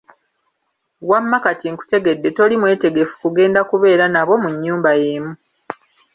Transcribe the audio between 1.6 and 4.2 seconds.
nkutegedde toli mwetegefu kugenda kubeera